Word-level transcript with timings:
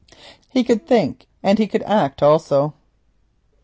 He 0.49 0.63
could 0.63 0.87
think 0.87 1.27
and 1.43 1.59
he 1.59 1.67
could 1.67 1.83
act 1.83 2.23
also. 2.23 2.73